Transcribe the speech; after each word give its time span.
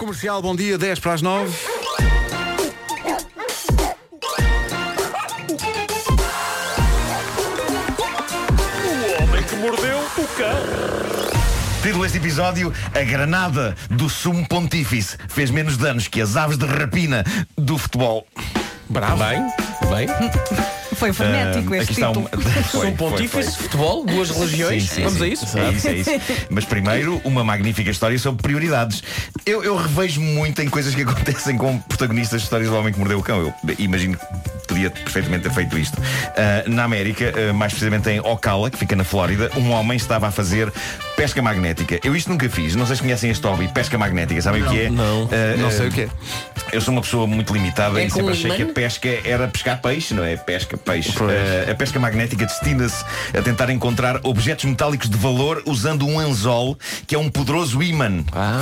Comercial, 0.00 0.40
bom 0.40 0.56
dia, 0.56 0.78
10 0.78 0.98
para 0.98 1.12
as 1.12 1.20
9. 1.20 1.54
O 8.82 9.22
homem 9.22 9.42
que 9.42 9.56
mordeu 9.56 9.98
o 9.98 10.26
cão. 10.38 11.82
Título 11.82 12.04
deste 12.04 12.16
episódio: 12.16 12.72
A 12.94 13.02
granada 13.02 13.76
do 13.90 14.08
sumo 14.08 14.48
pontífice 14.48 15.18
fez 15.28 15.50
menos 15.50 15.76
danos 15.76 16.08
que 16.08 16.22
as 16.22 16.34
aves 16.34 16.56
de 16.56 16.64
rapina 16.64 17.22
do 17.54 17.76
futebol. 17.76 18.26
Bravo. 18.88 19.18
Bem, 19.18 20.06
bem. 20.06 20.79
Foi 21.00 21.12
frenético 21.14 21.72
Ah, 21.74 21.78
este 21.78 21.94
título. 21.94 22.28
um... 22.36 22.62
Foi, 22.64 22.90
pontífice, 22.92 23.56
futebol, 23.56 24.04
duas 24.04 24.30
religiões. 24.30 24.82
Sim, 24.84 24.94
sim, 24.96 25.02
Vamos 25.04 25.18
sim. 25.18 25.24
a 25.24 25.28
isso? 25.28 25.58
É 25.58 25.70
isso, 25.70 25.88
é 25.88 25.92
isso. 25.96 26.10
Mas 26.50 26.64
primeiro, 26.66 27.20
uma 27.24 27.42
magnífica 27.42 27.90
história 27.90 28.18
sobre 28.18 28.42
prioridades. 28.42 29.02
Eu, 29.46 29.64
eu 29.64 29.74
revejo 29.76 30.20
muito 30.20 30.60
em 30.60 30.68
coisas 30.68 30.94
que 30.94 31.00
acontecem 31.02 31.56
com 31.56 31.78
protagonistas 31.78 32.40
de 32.42 32.44
histórias 32.46 32.68
do 32.70 32.76
homem 32.76 32.92
que 32.92 32.98
mordeu 32.98 33.18
o 33.18 33.22
cão. 33.22 33.40
Eu 33.40 33.54
imagino 33.78 34.16
que 34.18 34.24
podia 34.68 34.90
perfeitamente 34.90 35.44
ter 35.44 35.52
feito 35.52 35.78
isto. 35.78 35.98
Ah, 36.36 36.64
na 36.68 36.84
América, 36.84 37.32
ah, 37.34 37.52
mais 37.54 37.72
precisamente 37.72 38.10
em 38.10 38.20
Ocala, 38.20 38.70
que 38.70 38.76
fica 38.78 38.94
na 38.94 39.02
Flórida, 39.04 39.50
um 39.56 39.70
homem 39.70 39.96
estava 39.96 40.28
a 40.28 40.30
fazer 40.30 40.70
pesca 41.16 41.40
magnética. 41.40 41.98
Eu 42.04 42.14
isto 42.14 42.28
nunca 42.30 42.48
fiz. 42.48 42.76
Não 42.76 42.86
sei 42.86 42.96
se 42.96 43.02
conhecem 43.02 43.30
este 43.30 43.46
hobby, 43.46 43.68
pesca 43.68 43.96
magnética. 43.96 44.40
Sabem 44.42 44.62
o 44.62 44.68
que 44.68 44.80
é? 44.82 44.90
não. 44.90 45.28
Ah, 45.32 45.56
Não 45.56 45.70
sei 45.70 45.88
o 45.88 45.90
que 45.90 46.02
é. 46.02 46.08
Eu 46.72 46.80
sou 46.80 46.92
uma 46.92 47.02
pessoa 47.02 47.26
muito 47.26 47.52
limitada 47.52 48.00
É 48.00 48.06
e 48.06 48.10
sempre 48.10 48.32
achei 48.32 48.50
que 48.52 48.62
a 48.62 48.66
pesca 48.66 49.08
era 49.24 49.48
pescar 49.48 49.80
peixe, 49.80 50.14
não 50.14 50.24
é? 50.24 50.36
Pesca, 50.36 50.76
peixe. 50.76 51.12
Eh, 51.30 51.70
a 51.70 51.74
pesca 51.74 51.98
magnética 51.98 52.46
destina-se 52.46 53.04
a 53.36 53.42
tentar 53.42 53.70
encontrar 53.70 54.20
objetos 54.22 54.64
metálicos 54.64 55.08
de 55.08 55.16
valor 55.16 55.62
usando 55.66 56.06
um 56.06 56.18
anzol, 56.18 56.78
que 57.06 57.14
é 57.14 57.18
um 57.18 57.28
poderoso 57.28 57.82
ímã. 57.82 58.24
Ah. 58.32 58.60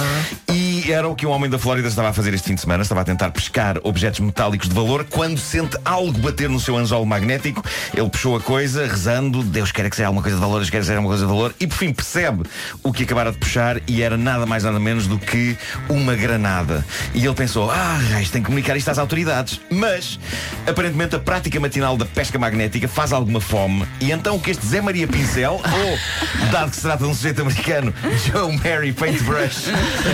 E 0.52 0.90
era 0.90 1.08
o 1.08 1.14
que 1.14 1.26
um 1.26 1.30
homem 1.30 1.50
da 1.50 1.58
Flórida 1.58 1.88
estava 1.88 2.08
a 2.08 2.12
fazer 2.12 2.32
este 2.34 2.48
fim 2.48 2.54
de 2.54 2.60
semana. 2.60 2.82
Estava 2.82 3.02
a 3.02 3.04
tentar 3.04 3.30
pescar 3.30 3.78
objetos 3.82 4.20
metálicos 4.20 4.68
de 4.68 4.74
valor. 4.74 5.04
Quando 5.04 5.38
sente 5.38 5.76
algo 5.84 6.18
bater 6.18 6.48
no 6.48 6.60
seu 6.60 6.76
anzol 6.76 7.04
magnético, 7.04 7.62
ele 7.94 8.08
puxou 8.08 8.36
a 8.36 8.40
coisa, 8.40 8.86
rezando: 8.86 9.42
Deus 9.42 9.72
quer 9.72 9.88
que 9.90 9.96
seja 9.96 10.08
alguma 10.08 10.22
coisa 10.22 10.36
de 10.36 10.42
valor, 10.42 10.58
Deus 10.58 10.70
quer 10.70 10.78
que 10.80 10.86
seja 10.86 10.98
alguma 10.98 11.14
coisa 11.14 11.26
de 11.26 11.32
valor. 11.32 11.54
E 11.60 11.66
por 11.66 11.76
fim 11.76 11.92
percebe 11.92 12.44
o 12.82 12.92
que 12.92 13.02
acabara 13.02 13.32
de 13.32 13.38
puxar 13.38 13.80
e 13.86 14.02
era 14.02 14.16
nada 14.16 14.46
mais 14.46 14.64
nada 14.64 14.78
menos 14.80 15.06
do 15.06 15.18
que 15.18 15.56
uma 15.88 16.14
granada. 16.14 16.84
E 17.14 17.24
ele 17.24 17.34
pensou: 17.34 17.70
Ah, 17.70 17.97
raios, 18.06 18.30
tem 18.30 18.42
que 18.42 18.46
comunicar 18.46 18.76
isto 18.76 18.90
às 18.90 18.98
autoridades. 18.98 19.60
Mas, 19.70 20.18
aparentemente, 20.66 21.16
a 21.16 21.18
prática 21.18 21.58
matinal 21.60 21.96
da 21.96 22.04
pesca 22.04 22.38
magnética 22.38 22.88
faz 22.88 23.12
alguma 23.12 23.40
fome. 23.40 23.86
E 24.00 24.10
então 24.10 24.36
o 24.36 24.40
que 24.40 24.50
este 24.50 24.66
Zé 24.66 24.80
Maria 24.80 25.06
Pincel, 25.06 25.54
ou, 25.62 26.50
dado 26.50 26.70
que 26.70 26.76
se 26.76 26.82
trata 26.82 27.04
de 27.04 27.10
um 27.10 27.14
sujeito 27.14 27.42
americano, 27.42 27.92
Joe 28.26 28.56
Mary 28.58 28.92
Paintbrush, 28.92 29.64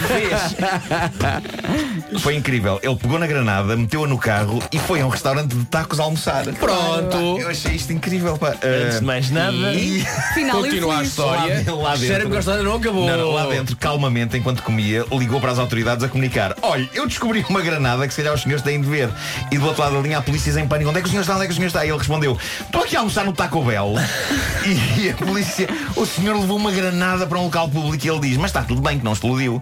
fez 0.09 0.55
foi 2.21 2.37
incrível. 2.37 2.81
Ele 2.83 2.97
pegou 2.97 3.19
na 3.19 3.27
granada, 3.27 3.77
meteu-a 3.77 4.07
no 4.07 4.19
carro 4.19 4.63
e 4.73 4.79
foi 4.79 5.01
a 5.01 5.07
um 5.07 5.09
restaurante 5.09 5.55
de 5.55 5.65
tacos 5.67 6.01
almoçar. 6.01 6.45
Pronto. 6.55 7.39
Eu 7.39 7.49
achei 7.49 7.73
isto 7.75 7.93
incrível, 7.93 8.37
pá. 8.39 8.55
Antes 8.63 9.01
de 9.01 9.05
mais 9.05 9.31
nada, 9.31 9.73
E... 9.75 10.05
Final 10.35 10.63
continua 10.63 10.99
a 10.99 11.03
história. 11.03 11.65
Lá- 11.67 11.75
lá 11.75 11.97
dentro. 11.97 12.31
Que 12.31 12.37
a 12.37 12.41
história 12.41 12.63
não 12.63 12.77
acabou. 12.77 13.07
Não, 13.07 13.17
não, 13.17 13.31
lá 13.31 13.47
dentro, 13.47 13.77
calmamente, 13.77 14.37
enquanto 14.37 14.63
comia, 14.63 15.05
ligou 15.13 15.41
para 15.41 15.53
as 15.53 15.59
autoridades 15.59 16.05
a 16.05 16.09
comunicar: 16.09 16.57
Olha, 16.63 16.89
eu 16.95 17.07
descobri 17.07 17.45
uma 17.49 17.61
granada 17.61 17.74
que 18.07 18.15
se 18.15 18.23
calhar 18.23 18.35
os 18.35 18.43
senhores 18.43 18.63
têm 18.63 18.81
de 18.81 18.89
ver. 18.89 19.09
E 19.51 19.59
do 19.59 19.67
outro 19.67 19.83
lado 19.83 19.97
da 19.97 20.01
linha, 20.01 20.19
a 20.19 20.23
polícia 20.23 20.59
em 20.61 20.67
pânico: 20.67 20.91
Onde 20.91 20.99
é 20.99 21.03
que 21.03 21.09
o 21.09 21.11
senhor 21.11 21.23
está? 21.23 21.35
Onde 21.35 21.45
é 21.45 21.47
que 21.47 21.53
o 21.53 21.57
senhor 21.57 21.67
está? 21.67 21.85
E 21.85 21.89
ele 21.89 21.99
respondeu: 21.99 22.39
Estou 22.61 22.83
aqui 22.83 22.97
a 22.97 23.01
almoçar 23.01 23.25
no 23.25 23.33
Taco 23.33 23.63
Bell. 23.63 23.95
e 24.99 25.11
a 25.11 25.15
polícia: 25.15 25.69
O 25.97 26.07
senhor 26.07 26.39
levou 26.39 26.57
uma 26.57 26.71
granada 26.71 27.27
para 27.27 27.39
um 27.39 27.45
local 27.45 27.69
público. 27.69 28.07
E 28.07 28.09
ele 28.09 28.21
diz: 28.21 28.37
Mas 28.37 28.47
está 28.47 28.63
tudo 28.63 28.81
bem, 28.81 28.99
que 28.99 29.05
não 29.05 29.13
explodiu. 29.13 29.61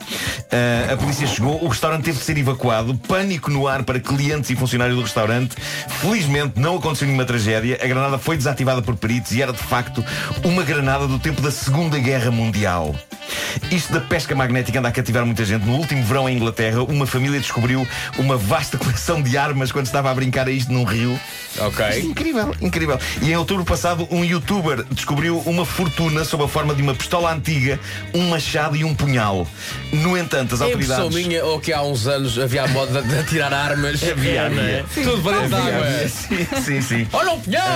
Ah, 0.50 0.92
a 0.92 0.96
polícia 0.96 1.26
chegou, 1.26 1.62
o 1.62 1.68
restaurante 1.68 2.04
teve 2.04 2.18
de 2.18 2.24
ser 2.24 2.36
evacuado, 2.36 2.94
pânico 2.94 3.50
no 3.50 3.66
ar 3.66 3.82
para 3.82 3.98
clientes 4.00 4.50
e 4.50 4.56
funcionários 4.56 4.96
do 4.96 5.02
restaurante. 5.02 5.56
Felizmente 6.00 6.58
não 6.58 6.76
aconteceu 6.76 7.06
nenhuma 7.06 7.24
tragédia. 7.24 7.78
A 7.82 7.86
granada 7.86 8.18
foi 8.18 8.36
desativada 8.36 8.82
por 8.82 8.96
peritos 8.96 9.32
e 9.32 9.42
era 9.42 9.52
de 9.52 9.62
facto 9.62 10.04
uma 10.44 10.62
granada 10.62 11.06
do 11.06 11.18
tempo 11.18 11.40
da 11.40 11.50
Segunda 11.50 11.98
Guerra 11.98 12.30
Mundial. 12.30 12.94
Isto 13.70 13.92
da 13.92 14.00
pesca 14.00 14.34
magnética 14.34 14.78
anda 14.78 14.88
a 14.88 14.92
cativar 14.92 15.24
muita 15.24 15.44
gente. 15.44 15.64
No 15.64 15.76
último 15.76 16.02
verão 16.04 16.28
em 16.28 16.36
Inglaterra, 16.36 16.82
uma 16.82 17.06
família 17.06 17.40
descobriu 17.40 17.86
uma 18.18 18.36
vasta 18.36 18.76
coleção 18.78 19.20
de 19.22 19.36
armas 19.36 19.70
quando 19.72 19.86
estava 19.86 20.10
a 20.10 20.14
brincar 20.14 20.46
a 20.48 20.50
isto 20.50 20.72
num 20.72 20.84
rio. 20.84 21.18
Isto 21.50 21.60
é 21.60 21.66
Ok. 21.66 22.00
incrível, 22.02 22.54
incrível. 22.60 22.98
E 23.20 23.30
em 23.30 23.36
outubro 23.36 23.64
passado, 23.64 24.06
um 24.10 24.24
youtuber 24.24 24.84
descobriu 24.90 25.38
uma 25.40 25.66
fortuna 25.66 26.24
sob 26.24 26.44
a 26.44 26.48
forma 26.48 26.74
de 26.74 26.82
uma 26.82 26.94
pistola 26.94 27.32
antiga, 27.32 27.78
um 28.14 28.28
machado 28.30 28.74
e 28.76 28.84
um 28.84 28.94
punhal. 28.94 29.46
No 29.92 30.16
entanto, 30.16 30.54
as 30.54 30.60
É 30.62 30.70
impressão 30.72 31.02
autoridades. 31.04 31.26
minha 31.28 31.44
ou 31.44 31.60
que 31.60 31.72
há 31.72 31.82
uns 31.82 32.06
anos 32.06 32.38
havia 32.38 32.64
a 32.64 32.68
moda 32.68 33.02
de 33.02 33.18
atirar 33.18 33.52
armas. 33.52 34.02
Havia, 34.02 34.48
não 34.48 34.62
é? 34.62 34.80
havia. 34.80 35.04
Tudo 35.04 35.22
para 35.22 35.40
dentro 35.40 35.56
Havia, 35.56 35.74
água. 35.76 35.86
havia. 35.88 36.08
Sim, 36.08 36.46
sim, 36.64 36.80
sim. 36.82 37.08
Olha 37.12 37.32
o 37.32 37.40
punhal! 37.40 37.66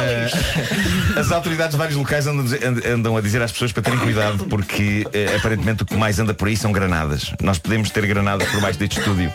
As 1.16 1.30
autoridades 1.32 1.72
de 1.72 1.78
vários 1.78 1.96
locais 1.96 2.26
andam, 2.26 2.46
andam 2.94 3.16
a 3.16 3.20
dizer 3.20 3.42
às 3.42 3.52
pessoas 3.52 3.72
para 3.72 3.82
terem 3.82 3.98
cuidado 3.98 4.44
porque 4.46 5.06
eh, 5.12 5.34
aparentemente 5.36 5.82
o 5.82 5.86
que 5.86 5.94
mais 5.96 6.18
anda 6.18 6.32
por 6.34 6.48
aí 6.48 6.56
são 6.56 6.72
granadas. 6.72 7.32
Nós 7.42 7.58
podemos 7.58 7.90
ter 7.90 8.06
granadas 8.06 8.48
por 8.48 8.60
baixo 8.60 8.78
deste 8.78 8.98
estúdio. 8.98 9.32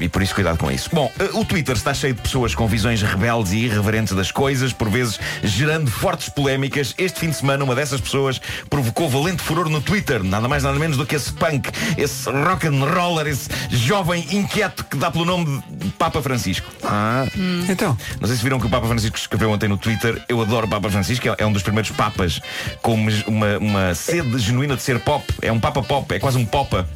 E 0.00 0.08
por 0.08 0.22
isso 0.22 0.34
cuidado 0.34 0.58
com 0.58 0.70
isso. 0.70 0.88
Bom, 0.92 1.10
eh, 1.18 1.28
o 1.34 1.44
Twitter 1.44 1.76
está 1.76 1.92
cheio 1.94 2.14
de 2.14 2.20
pessoas 2.22 2.54
com 2.54 2.66
visões 2.66 3.02
rebeldes 3.02 3.52
e 3.52 3.58
irreverentes 3.58 4.14
das 4.14 4.30
coisas, 4.30 4.72
por 4.72 4.88
vezes 4.88 5.18
gerando 5.42 5.90
fortes 5.90 6.28
polémicas. 6.28 6.94
Este 6.98 7.20
fim 7.20 7.30
de 7.30 7.36
semana, 7.36 7.62
uma 7.64 7.74
dessas 7.74 8.00
pessoas 8.00 8.40
provocou 8.70 9.08
valente 9.08 9.42
furor 9.42 9.68
no 9.68 9.80
Twitter, 9.80 10.22
nada 10.24 10.48
mais 10.48 10.62
nada 10.62 10.78
menos 10.78 10.96
do 10.96 11.04
que 11.06 11.14
esse 11.14 11.32
punk, 11.32 11.70
esse 11.96 12.28
rock 12.30 12.66
and 12.66 12.84
roller, 12.84 13.26
esse 13.26 13.48
jovem 13.70 14.26
inquieto 14.32 14.84
que 14.84 14.96
dá 14.96 15.10
pelo 15.10 15.24
nome 15.24 15.62
de 15.70 15.88
Papa 15.90 16.20
Francisco. 16.22 16.66
Ah. 16.82 17.26
Então, 17.68 17.96
Não 18.20 18.26
sei 18.26 18.36
se 18.36 18.42
viram 18.42 18.58
que 18.58 18.66
o 18.66 18.70
Papa 18.70 18.86
Francisco 18.86 19.16
escreveu 19.16 19.50
ontem 19.50 19.68
no 19.68 19.76
Twitter. 19.76 20.22
Eu 20.28 20.40
adoro 20.40 20.66
o 20.66 20.70
Papa 20.70 20.90
Francisco, 20.90 21.28
é- 21.28 21.36
é 21.38 21.46
um 21.46 21.52
dos 21.52 21.62
primeiros 21.62 21.90
papas 21.90 22.40
com 22.80 22.94
uma, 22.94 23.10
uma, 23.26 23.58
uma 23.58 23.94
sede 23.94 24.38
genuína 24.38 24.76
de 24.76 24.82
ser 24.82 24.98
pop. 25.00 25.24
É 25.42 25.52
um 25.52 25.60
Papa 25.60 25.82
pop, 25.82 26.12
é 26.14 26.18
quase 26.18 26.38
um 26.38 26.44
popa. 26.46 26.88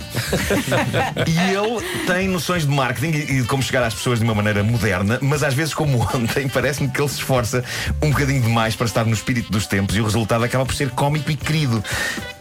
e 1.27 1.39
ele 1.55 2.06
tem 2.07 2.29
noções 2.29 2.65
de 2.65 2.73
marketing 2.73 3.19
e 3.19 3.43
de 3.43 3.49
como 3.49 3.61
chegar 3.61 3.83
às 3.83 3.93
pessoas 3.93 4.21
de 4.21 4.25
uma 4.25 4.35
maneira 4.35 4.63
moderna, 4.63 5.19
mas 5.21 5.43
às 5.43 5.55
vezes, 5.55 5.75
como 5.75 6.01
ontem, 6.15 6.49
parece-me 6.49 6.89
que 6.89 7.01
ele 7.01 7.09
se 7.09 7.17
esforça 7.17 7.65
um 8.01 8.11
bocadinho 8.11 8.41
demais 8.41 8.77
para 8.77 8.87
estar 8.87 9.05
no 9.05 9.13
espírito 9.13 9.51
dos 9.51 9.67
tempos 9.67 9.97
e 9.97 10.01
o 10.01 10.05
resultado 10.05 10.45
acaba 10.45 10.65
por 10.65 10.75
ser 10.75 10.91
cómico 10.91 11.31
e 11.33 11.37
querido. 11.37 11.83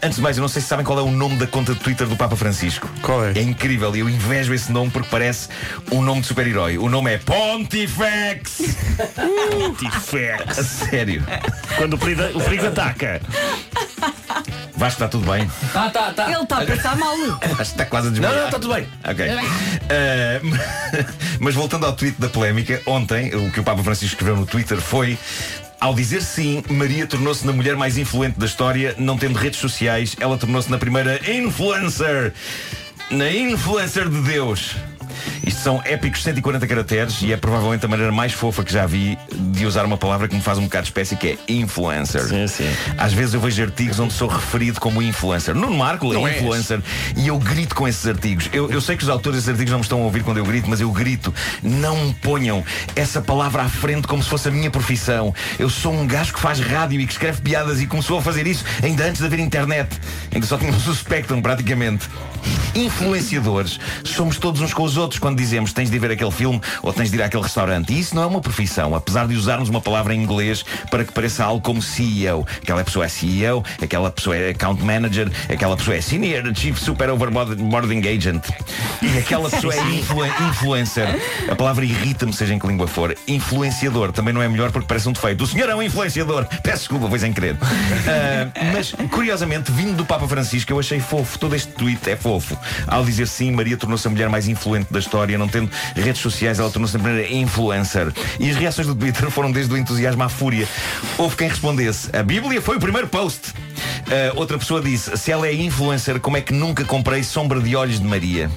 Antes 0.00 0.16
de 0.16 0.22
mais, 0.22 0.36
eu 0.36 0.42
não 0.42 0.48
sei 0.48 0.62
se 0.62 0.68
sabem 0.68 0.84
qual 0.84 0.98
é 1.00 1.02
o 1.02 1.10
nome 1.10 1.36
da 1.36 1.48
conta 1.48 1.74
de 1.74 1.80
Twitter 1.80 2.06
do 2.06 2.14
Papa 2.14 2.36
Francisco. 2.36 2.88
Qual 3.02 3.24
é? 3.24 3.32
É 3.32 3.42
incrível 3.42 3.94
e 3.96 4.00
eu 4.00 4.08
invejo 4.08 4.54
esse 4.54 4.70
nome 4.70 4.90
porque 4.90 5.08
parece 5.10 5.48
um 5.90 6.00
nome 6.00 6.20
de 6.20 6.28
super-herói. 6.28 6.78
O 6.78 6.88
nome 6.88 7.12
é 7.14 7.18
Pontifex! 7.18 8.58
Tifex. 9.78 10.58
A 10.58 10.62
sério. 10.62 11.24
Quando 11.76 11.94
o 11.94 11.98
perigo, 11.98 12.22
o 12.38 12.40
perigo 12.40 12.66
ataca. 12.68 13.20
Vasco, 14.76 15.02
está 15.02 15.08
tudo 15.08 15.30
bem? 15.30 15.50
Tá, 15.72 15.88
tá, 15.90 16.12
tá. 16.12 16.30
Ele 16.30 16.42
está 16.42 16.58
a 16.58 16.66
passar 16.66 16.96
mal. 16.96 17.14
Acho 17.42 17.56
que 17.56 17.62
está 17.62 17.86
quase 17.86 18.08
a 18.08 18.10
Não, 18.10 18.14
desmaiar. 18.20 18.36
não, 18.38 18.44
está 18.46 18.58
tudo 18.58 18.74
bem. 18.74 18.86
Ok. 19.08 19.26
Eh, 19.88 20.40
mas 21.40 21.54
voltando 21.54 21.86
ao 21.86 21.92
tweet 21.94 22.20
da 22.20 22.28
polémica, 22.28 22.82
ontem 22.86 23.34
o 23.34 23.50
que 23.50 23.60
o 23.60 23.64
Papa 23.64 23.82
Francisco 23.82 24.14
escreveu 24.14 24.36
no 24.36 24.46
Twitter 24.46 24.78
foi. 24.80 25.18
Ao 25.80 25.94
dizer 25.94 26.22
sim, 26.22 26.62
Maria 26.70 27.06
tornou-se 27.06 27.46
na 27.46 27.52
mulher 27.52 27.76
mais 27.76 27.98
influente 27.98 28.38
da 28.38 28.46
história, 28.46 28.94
não 28.98 29.16
tendo 29.18 29.38
redes 29.38 29.60
sociais, 29.60 30.16
ela 30.18 30.36
tornou-se 30.38 30.70
na 30.70 30.78
primeira 30.78 31.20
influencer. 31.30 32.32
Na 33.10 33.30
influencer 33.30 34.08
de 34.08 34.20
Deus. 34.22 34.74
São 35.66 35.82
épicos 35.84 36.22
140 36.22 36.64
caracteres 36.64 37.22
e 37.22 37.32
é 37.32 37.36
provavelmente 37.36 37.84
a 37.84 37.88
maneira 37.88 38.12
mais 38.12 38.32
fofa 38.32 38.62
que 38.62 38.72
já 38.72 38.86
vi 38.86 39.18
de 39.34 39.66
usar 39.66 39.84
uma 39.84 39.96
palavra 39.96 40.28
que 40.28 40.36
me 40.36 40.40
faz 40.40 40.58
um 40.58 40.62
bocado 40.62 40.84
de 40.84 40.90
espécie, 40.90 41.16
que 41.16 41.30
é 41.30 41.38
influencer. 41.48 42.22
Sim, 42.22 42.46
sim. 42.46 42.70
Às 42.96 43.12
vezes 43.12 43.34
eu 43.34 43.40
vejo 43.40 43.60
artigos 43.64 43.98
onde 43.98 44.12
sou 44.12 44.28
referido 44.28 44.78
como 44.80 45.02
influencer. 45.02 45.56
Nuno 45.56 45.76
Marco 45.76 46.12
Não 46.12 46.24
é 46.24 46.30
és. 46.30 46.40
influencer 46.40 46.80
e 47.16 47.26
eu 47.26 47.36
grito 47.36 47.74
com 47.74 47.88
esses 47.88 48.06
artigos. 48.06 48.48
Eu, 48.52 48.70
eu 48.70 48.80
sei 48.80 48.96
que 48.96 49.02
os 49.02 49.08
autores 49.08 49.38
desses 49.38 49.48
artigos 49.48 49.72
não 49.72 49.80
me 49.80 49.82
estão 49.82 50.02
a 50.02 50.04
ouvir 50.04 50.22
quando 50.22 50.36
eu 50.36 50.44
grito, 50.44 50.70
mas 50.70 50.80
eu 50.80 50.92
grito. 50.92 51.34
Não 51.64 52.12
ponham 52.12 52.62
essa 52.94 53.20
palavra 53.20 53.64
à 53.64 53.68
frente 53.68 54.06
como 54.06 54.22
se 54.22 54.28
fosse 54.28 54.46
a 54.46 54.52
minha 54.52 54.70
profissão. 54.70 55.34
Eu 55.58 55.68
sou 55.68 55.92
um 55.92 56.06
gajo 56.06 56.32
que 56.32 56.38
faz 56.38 56.60
rádio 56.60 57.00
e 57.00 57.06
que 57.08 57.12
escreve 57.12 57.42
piadas 57.42 57.80
e 57.80 57.88
começou 57.88 58.20
a 58.20 58.22
fazer 58.22 58.46
isso 58.46 58.64
ainda 58.84 59.04
antes 59.04 59.20
de 59.20 59.26
haver 59.26 59.40
internet. 59.40 59.88
Ainda 60.32 60.46
só 60.46 60.56
tínhamos 60.56 60.86
o 60.86 60.94
Spectrum 60.94 61.42
praticamente. 61.42 62.08
Influenciadores 62.72 63.80
somos 64.04 64.38
todos 64.38 64.60
uns 64.60 64.72
com 64.72 64.84
os 64.84 64.96
outros 64.96 65.18
quando 65.18 65.38
dizemos 65.38 65.55
dizemos 65.56 65.72
tens 65.72 65.88
de 65.90 65.96
ir 65.96 65.98
ver 65.98 66.10
aquele 66.10 66.30
filme 66.30 66.60
ou 66.82 66.92
tens 66.92 67.10
de 67.10 67.16
ir 67.16 67.22
àquele 67.22 67.42
restaurante. 67.42 67.92
E 67.92 67.98
isso 67.98 68.14
não 68.14 68.22
é 68.22 68.26
uma 68.26 68.40
profissão, 68.40 68.94
apesar 68.94 69.26
de 69.26 69.34
usarmos 69.34 69.68
uma 69.68 69.80
palavra 69.80 70.14
em 70.14 70.22
inglês 70.22 70.64
para 70.90 71.04
que 71.04 71.12
pareça 71.12 71.44
algo 71.44 71.60
como 71.62 71.80
CEO. 71.80 72.46
Aquela 72.62 72.84
pessoa 72.84 73.06
é 73.06 73.08
CEO, 73.08 73.64
aquela 73.82 74.10
pessoa 74.10 74.36
é 74.36 74.50
account 74.50 74.82
manager, 74.82 75.30
aquela 75.50 75.76
pessoa 75.76 75.96
é 75.96 76.00
senior 76.00 76.42
chief 76.54 76.78
super 76.78 77.08
overboarding 77.10 78.06
agent. 78.06 78.44
E 79.02 79.18
aquela 79.18 79.48
pessoa 79.48 79.74
é 79.74 79.80
influ- 79.94 80.26
influencer. 80.50 81.06
A 81.50 81.54
palavra 81.56 81.84
irrita-me, 81.84 82.32
seja 82.32 82.54
em 82.54 82.58
que 82.58 82.66
língua 82.66 82.86
for. 82.86 83.16
Influenciador 83.26 84.12
também 84.12 84.34
não 84.34 84.42
é 84.42 84.48
melhor 84.48 84.70
porque 84.70 84.86
parece 84.86 85.08
um 85.08 85.12
defeito. 85.12 85.44
O 85.44 85.46
senhor 85.46 85.68
é 85.68 85.74
um 85.74 85.82
influenciador. 85.82 86.44
Peço 86.62 86.78
desculpa, 86.80 87.08
foi 87.08 87.18
sem 87.18 87.32
querer. 87.32 87.56
Ah, 87.62 88.48
mas, 88.74 88.92
curiosamente, 89.10 89.70
vindo 89.72 89.96
do 89.96 90.04
Papa 90.04 90.26
Francisco, 90.28 90.70
eu 90.72 90.78
achei 90.78 91.00
fofo. 91.00 91.38
Todo 91.38 91.54
este 91.54 91.72
tweet 91.72 92.08
é 92.10 92.16
fofo. 92.16 92.56
Ao 92.86 93.04
dizer 93.04 93.26
sim, 93.26 93.50
Maria 93.52 93.76
tornou-se 93.76 94.06
a 94.06 94.10
mulher 94.10 94.28
mais 94.28 94.48
influente 94.48 94.92
da 94.92 94.98
história. 94.98 95.38
Não 95.46 95.48
tendo 95.48 95.70
redes 95.94 96.20
sociais, 96.20 96.58
ela 96.58 96.68
tornou-se 96.70 96.96
a 96.96 96.98
primeira 96.98 97.32
influencer. 97.32 98.12
E 98.40 98.50
as 98.50 98.56
reações 98.56 98.88
do 98.88 98.94
Twitter 98.94 99.30
foram 99.30 99.52
desde 99.52 99.72
o 99.72 99.76
entusiasmo 99.76 100.22
à 100.24 100.28
fúria. 100.28 100.66
Houve 101.16 101.36
quem 101.36 101.48
respondesse: 101.48 102.10
A 102.14 102.22
Bíblia 102.22 102.60
foi 102.60 102.76
o 102.76 102.80
primeiro 102.80 103.06
post. 103.06 103.54
Ah, 104.08 104.32
outra 104.34 104.58
pessoa 104.58 104.80
disse: 104.80 105.16
Se 105.16 105.30
ela 105.30 105.46
é 105.46 105.54
influencer, 105.54 106.18
como 106.18 106.36
é 106.36 106.40
que 106.40 106.52
nunca 106.52 106.84
comprei 106.84 107.22
sombra 107.22 107.60
de 107.60 107.76
olhos 107.76 108.00
de 108.00 108.06
Maria? 108.06 108.50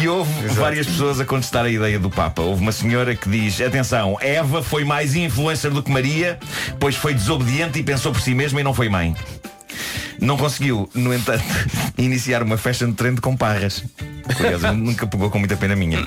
E 0.00 0.08
houve 0.08 0.48
várias 0.48 0.86
pessoas 0.86 1.20
a 1.20 1.24
contestar 1.24 1.64
a 1.64 1.70
ideia 1.70 1.98
do 1.98 2.10
Papa. 2.10 2.42
Houve 2.42 2.62
uma 2.62 2.72
senhora 2.72 3.14
que 3.14 3.28
diz: 3.28 3.60
atenção, 3.60 4.18
Eva 4.20 4.62
foi 4.62 4.84
mais 4.84 5.14
influencer 5.14 5.70
do 5.70 5.82
que 5.82 5.90
Maria, 5.90 6.38
pois 6.80 6.96
foi 6.96 7.14
desobediente 7.14 7.78
e 7.78 7.82
pensou 7.82 8.12
por 8.12 8.20
si 8.20 8.34
mesma 8.34 8.60
e 8.60 8.64
não 8.64 8.74
foi 8.74 8.88
mãe. 8.88 9.14
Não 10.20 10.36
conseguiu, 10.36 10.90
no 10.94 11.14
entanto, 11.14 11.44
iniciar 11.96 12.42
uma 12.42 12.56
fashion 12.56 12.92
trend 12.92 13.20
com 13.20 13.36
parras. 13.36 13.84
Curiosamente, 14.34 14.82
nunca 14.84 15.06
pegou 15.06 15.30
com 15.30 15.38
muita 15.38 15.56
pena 15.56 15.76
minha. 15.76 16.04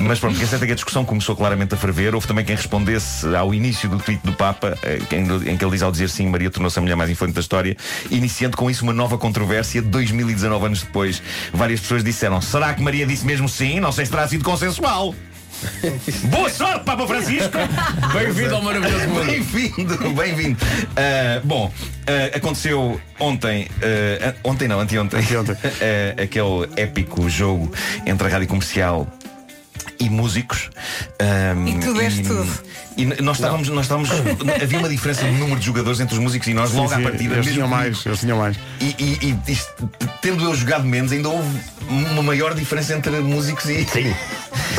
Mas 0.00 0.18
pronto, 0.18 0.36
que 0.36 0.44
é 0.44 0.46
certo 0.46 0.62
é 0.62 0.66
que 0.66 0.72
a 0.72 0.76
discussão 0.76 1.04
começou 1.04 1.36
claramente 1.36 1.74
a 1.74 1.76
ferver. 1.76 2.14
Houve 2.14 2.26
também 2.26 2.44
quem 2.44 2.56
respondesse 2.56 3.26
ao 3.34 3.54
início 3.54 3.88
do 3.88 3.98
tweet 3.98 4.20
do 4.24 4.32
Papa, 4.32 4.76
eh, 4.82 4.98
em 5.46 5.56
que 5.56 5.64
ele 5.64 5.70
diz 5.70 5.82
ao 5.82 5.92
dizer 5.92 6.08
sim, 6.08 6.26
Maria 6.26 6.50
tornou-se 6.50 6.78
a 6.78 6.82
mulher 6.82 6.96
mais 6.96 7.10
influente 7.10 7.34
da 7.34 7.40
história, 7.40 7.76
iniciando 8.10 8.56
com 8.56 8.70
isso 8.70 8.82
uma 8.82 8.92
nova 8.92 9.18
controvérsia. 9.18 9.82
2019 9.82 10.66
anos 10.66 10.82
depois, 10.82 11.22
várias 11.52 11.80
pessoas 11.80 12.04
disseram: 12.04 12.40
será 12.40 12.72
que 12.74 12.82
Maria 12.82 13.06
disse 13.06 13.26
mesmo 13.26 13.48
sim? 13.48 13.80
Não 13.80 13.92
sei 13.92 14.04
se 14.04 14.10
terá 14.10 14.26
sido 14.26 14.44
consensual. 14.44 15.14
Boa 16.30 16.48
sorte, 16.50 16.84
Papa 16.84 17.06
Francisco! 17.06 17.50
Bem-vindo 18.12 18.54
ao 18.54 18.62
maravilhoso 18.62 19.08
mundo. 19.08 19.24
Bem-vindo, 19.26 20.10
bem-vindo. 20.12 20.58
Ah, 20.96 21.40
bom, 21.44 21.72
ah, 22.06 22.36
aconteceu 22.36 23.00
ontem, 23.18 23.68
ah, 23.82 24.34
ontem 24.44 24.68
não, 24.68 24.80
anteontem, 24.80 25.20
Anteontem. 25.20 25.56
Aquele 26.22 26.68
épico 26.76 27.28
jogo 27.28 27.72
entre 28.06 28.26
a 28.26 28.30
rádio 28.30 28.48
comercial 28.48 29.06
e 30.00 30.10
músicos. 30.10 30.70
Ah, 31.20 31.54
E 31.66 31.78
tu 31.78 31.94
deste 31.94 32.22
tudo. 32.22 32.74
E 32.96 33.06
nós 33.06 33.36
estávamos, 33.38 33.68
nós 33.70 33.86
estávamos. 33.86 34.08
havia 34.62 34.78
uma 34.78 34.88
diferença 34.88 35.24
de 35.24 35.32
número 35.32 35.58
de 35.58 35.66
jogadores 35.66 35.98
entre 35.98 36.14
os 36.14 36.20
músicos 36.20 36.46
e 36.46 36.54
nós 36.54 36.72
logo 36.72 36.92
à 36.94 37.00
partida. 37.00 37.34
eles 37.34 37.46
mesmo 37.46 37.52
tinham 37.54 37.68
mais, 37.68 38.06
eles 38.06 38.20
tinham 38.20 38.38
mais. 38.38 38.56
E, 38.80 38.94
e- 39.00 39.36
e 39.48 39.58
tendo 40.22 40.44
eu 40.44 40.54
jogado 40.54 40.84
menos, 40.84 41.10
ainda 41.10 41.28
houve 41.28 41.58
uma 41.88 42.22
maior 42.22 42.54
diferença 42.54 42.94
entre 42.94 43.10
músicos 43.18 43.64
e, 43.68 43.84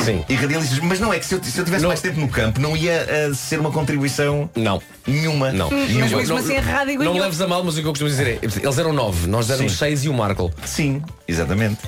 Sim. 0.04 0.24
e 0.30 0.36
radialistas. 0.36 0.80
Mas 0.80 1.00
não 1.00 1.14
é 1.14 1.20
que 1.20 1.26
se 1.26 1.36
eu, 1.36 1.44
se 1.44 1.58
eu 1.58 1.66
tivesse 1.66 1.84
Não. 1.84 1.90
mais 1.90 2.02
tempo 2.02 2.20
no 2.20 2.28
campo, 2.28 2.60
não 2.60 2.76
ia 2.76 3.06
ah, 3.32 3.34
ser 3.34 3.60
uma 3.60 3.72
contribuição 3.72 4.50
Não. 4.56 4.82
nenhuma. 5.08 5.52
Não. 5.52 5.70
Mas 5.70 5.90
Nenhuma. 5.90 6.18
mesmo 6.18 6.38
assim 6.38 6.58
a 6.58 6.62
rádio 6.62 6.94
Não 7.00 7.00
ganhou. 7.14 7.20
leves 7.24 7.42
a 7.42 7.48
mal, 7.48 7.64
mas 7.64 7.78
o 7.78 7.82
que 7.82 7.88
eu 7.88 7.92
costumo 7.92 8.10
dizer 8.10 8.28
é: 8.28 8.40
eles 8.42 8.78
eram 8.78 8.94
nove, 8.94 9.28
nós 9.28 9.50
éramos 9.50 9.72
Sim. 9.74 9.78
seis 9.80 10.04
e 10.06 10.10
o 10.10 10.14
Marco. 10.14 10.52
Sim, 10.66 11.02
exatamente. 11.28 11.80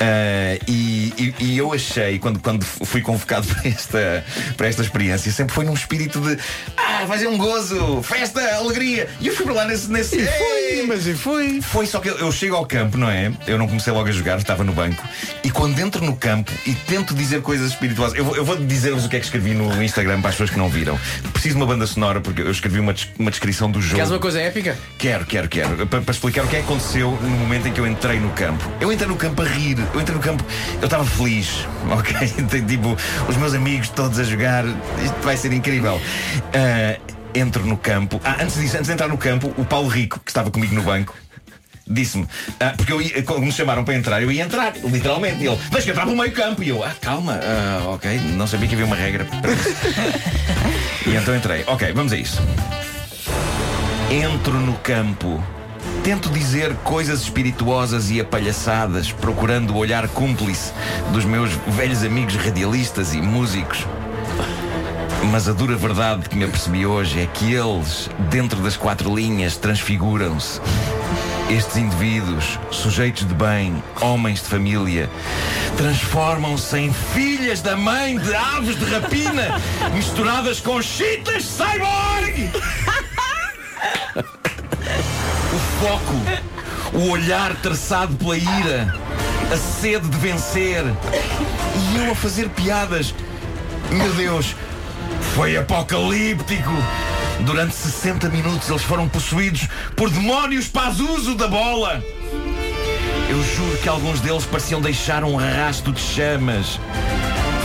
Ah, 0.00 0.58
e, 0.66 1.12
e- 1.18 1.34
e 1.44 1.58
eu 1.58 1.72
achei, 1.72 2.18
quando, 2.18 2.38
quando 2.40 2.64
fui 2.64 3.00
convocado 3.00 3.46
para 3.54 3.68
esta, 3.68 4.24
para 4.56 4.68
esta 4.68 4.82
experiência, 4.82 5.30
sempre 5.32 5.54
foi 5.54 5.64
num 5.64 5.74
espírito 5.74 6.20
de 6.20 6.38
Ah, 6.76 7.04
vai 7.06 7.18
ser 7.18 7.28
um 7.28 7.36
gozo, 7.38 8.02
festa, 8.02 8.40
alegria. 8.56 9.08
E 9.20 9.28
eu 9.28 9.34
fui 9.34 9.44
para 9.44 9.54
lá 9.54 9.64
nesse. 9.64 9.90
nesse 9.90 10.16
Foi, 10.74 10.86
mas 10.86 11.06
e 11.06 11.14
foi. 11.14 11.60
Foi 11.60 11.86
só 11.86 12.00
que 12.00 12.08
eu, 12.08 12.18
eu 12.18 12.32
chego 12.32 12.56
ao 12.56 12.66
campo, 12.66 12.96
não 12.98 13.08
é? 13.08 13.32
Eu 13.46 13.58
não 13.58 13.66
comecei 13.66 13.92
logo 13.92 14.08
a 14.08 14.12
jogar, 14.12 14.38
estava 14.38 14.64
no 14.64 14.72
banco. 14.72 15.02
E 15.44 15.50
quando 15.50 15.78
entro 15.78 16.04
no 16.04 16.16
campo 16.16 16.50
e 16.66 16.74
tento 16.74 17.14
dizer 17.14 17.40
coisas 17.42 17.70
espirituosas, 17.70 18.16
eu, 18.18 18.24
vou- 18.24 18.36
eu 18.36 18.44
vou 18.44 18.56
dizer-vos 18.56 19.04
o 19.04 19.08
que 19.08 19.16
é 19.16 19.18
que 19.20 19.24
escrevi 19.26 19.54
no 19.54 19.82
Instagram 19.82 20.20
para 20.20 20.30
as 20.30 20.34
pessoas 20.34 20.50
que 20.50 20.58
não 20.58 20.68
viram. 20.68 20.98
Preciso 21.32 21.54
de 21.56 21.60
uma 21.60 21.66
banda 21.66 21.86
sonora, 21.86 22.20
porque 22.20 22.42
eu 22.42 22.50
escrevi 22.50 22.80
uma, 22.80 22.92
des- 22.92 23.08
uma 23.18 23.30
descrição 23.30 23.70
do 23.70 23.80
jogo. 23.80 23.96
Queres 23.96 24.10
uma 24.10 24.18
coisa 24.18 24.40
épica? 24.40 24.76
Quero, 24.98 25.24
quero, 25.26 25.48
quero. 25.48 25.86
Para, 25.86 26.00
para 26.02 26.12
explicar 26.12 26.44
o 26.44 26.48
que 26.48 26.56
é 26.56 26.58
que 26.60 26.64
aconteceu 26.64 27.10
no 27.22 27.28
momento 27.30 27.68
em 27.68 27.72
que 27.72 27.80
eu 27.80 27.86
entrei 27.86 28.18
no 28.20 28.30
campo. 28.30 28.64
Eu 28.80 28.92
entrei 28.92 29.08
no 29.08 29.16
campo 29.16 29.42
a 29.42 29.44
rir. 29.46 29.78
Eu 29.94 30.00
entrei 30.00 30.16
no 30.16 30.22
campo. 30.22 30.44
Eu 30.80 30.84
estava 30.84 31.04
feliz. 31.04 31.48
Ok? 31.86 32.14
tipo, 32.66 32.96
os 33.28 33.36
meus 33.36 33.54
amigos 33.54 33.88
todos 33.90 34.18
a 34.18 34.24
jogar. 34.24 34.64
Isto 34.66 35.16
vai 35.22 35.36
ser 35.36 35.52
incrível. 35.52 36.00
Ah, 36.52 36.98
entro 37.36 37.64
no 37.64 37.76
campo. 37.76 38.20
Ah, 38.24 38.36
antes 38.40 38.56
disso, 38.56 38.76
antes 38.76 38.86
de 38.86 38.92
entrar 38.92 39.08
no 39.08 39.18
campo, 39.18 39.52
o 39.56 39.64
Paulo 39.64 39.88
Rico, 39.88 40.20
que 40.20 40.30
estava 40.30 40.50
comigo 40.50 40.74
no 40.74 40.82
banco. 40.82 41.14
Disse-me, 41.88 42.26
ah, 42.58 42.74
porque 42.76 42.92
eu 42.92 43.00
ia, 43.00 43.22
quando 43.22 43.42
me 43.42 43.52
chamaram 43.52 43.84
para 43.84 43.94
entrar, 43.94 44.20
eu 44.20 44.30
ia 44.32 44.42
entrar, 44.42 44.74
literalmente. 44.84 45.44
E 45.44 45.46
ele, 45.46 45.58
deixa 45.70 45.90
entrar 45.90 46.04
pelo 46.04 46.16
meio 46.16 46.32
campo. 46.32 46.62
E 46.62 46.68
eu, 46.70 46.82
ah, 46.82 46.92
calma, 47.00 47.38
ah, 47.40 47.90
ok, 47.90 48.18
não 48.36 48.46
sabia 48.46 48.66
que 48.66 48.74
havia 48.74 48.86
uma 48.86 48.96
regra. 48.96 49.24
para 49.24 49.52
isso." 49.52 49.68
e 51.06 51.14
então 51.14 51.36
entrei. 51.36 51.62
Ok, 51.66 51.92
vamos 51.92 52.12
a 52.12 52.16
isso. 52.16 52.42
Entro 54.10 54.54
no 54.54 54.74
campo. 54.78 55.42
Tento 56.02 56.28
dizer 56.30 56.74
coisas 56.84 57.22
espirituosas 57.22 58.10
e 58.10 58.20
apalhaçadas, 58.20 59.12
procurando 59.12 59.72
o 59.74 59.76
olhar 59.76 60.06
cúmplice 60.08 60.72
dos 61.12 61.24
meus 61.24 61.50
velhos 61.68 62.02
amigos 62.02 62.34
radialistas 62.36 63.14
e 63.14 63.20
músicos. 63.20 63.86
Mas 65.24 65.48
a 65.48 65.52
dura 65.52 65.76
verdade 65.76 66.28
que 66.28 66.36
me 66.36 66.44
apercebi 66.44 66.86
hoje 66.86 67.20
é 67.20 67.26
que 67.26 67.52
eles, 67.52 68.08
dentro 68.30 68.60
das 68.60 68.76
quatro 68.76 69.14
linhas, 69.14 69.56
transfiguram-se. 69.56 70.60
Estes 71.50 71.76
indivíduos, 71.76 72.58
sujeitos 72.70 73.26
de 73.26 73.34
bem, 73.34 73.82
homens 74.00 74.40
de 74.42 74.48
família, 74.48 75.08
transformam-se 75.76 76.76
em 76.76 76.92
filhas 76.92 77.60
da 77.60 77.76
mãe 77.76 78.18
de 78.18 78.34
aves 78.34 78.78
de 78.78 78.84
rapina, 78.84 79.60
misturadas 79.94 80.60
com 80.60 80.82
chitas 80.82 81.44
cyborg! 81.44 82.50
O 85.52 85.58
foco, 85.80 86.96
o 86.96 87.10
olhar 87.10 87.54
traçado 87.56 88.14
pela 88.16 88.36
ira, 88.36 88.94
a 89.52 89.56
sede 89.56 90.08
de 90.08 90.18
vencer 90.18 90.84
e 91.92 92.04
eu 92.04 92.12
a 92.12 92.14
fazer 92.14 92.48
piadas. 92.50 93.14
Meu 93.90 94.12
Deus, 94.14 94.56
foi 95.36 95.54
apocalíptico. 95.54 96.72
Durante 97.40 97.74
60 97.74 98.30
minutos 98.30 98.70
eles 98.70 98.82
foram 98.82 99.06
possuídos 99.06 99.68
por 99.94 100.08
demónios 100.08 100.66
Pazuzu 100.66 101.34
da 101.34 101.46
bola. 101.46 102.02
Eu 103.28 103.42
juro 103.54 103.76
que 103.76 103.88
alguns 103.88 104.18
deles 104.20 104.46
pareciam 104.46 104.80
deixar 104.80 105.22
um 105.24 105.36
rasto 105.36 105.92
de 105.92 106.00
chamas. 106.00 106.80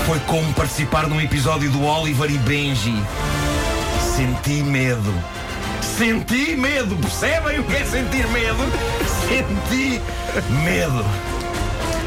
Foi 0.05 0.19
como 0.27 0.53
participar 0.53 1.07
num 1.07 1.21
episódio 1.21 1.71
do 1.71 1.85
Oliver 1.85 2.29
e 2.29 2.37
Benji. 2.39 3.01
Senti 4.17 4.61
medo. 4.63 5.13
Senti 5.81 6.57
medo. 6.57 6.97
Percebem 6.97 7.59
o 7.61 7.63
que 7.63 7.75
é 7.77 7.85
sentir 7.85 8.27
medo? 8.27 8.65
Senti 9.29 10.01
medo. 10.65 11.05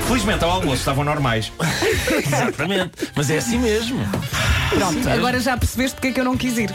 Felizmente 0.06 0.44
ao 0.44 0.50
almoço 0.50 0.76
estavam 0.76 1.04
normais. 1.04 1.50
Exatamente. 2.22 2.92
Mas 3.14 3.30
é 3.30 3.38
assim 3.38 3.58
mesmo. 3.58 3.98
Pronto, 4.76 5.08
agora 5.08 5.40
já 5.40 5.56
percebeste 5.56 5.94
porque 5.96 6.08
é 6.08 6.12
que 6.12 6.20
eu 6.20 6.24
não 6.24 6.36
quis 6.36 6.58
ir. 6.58 6.70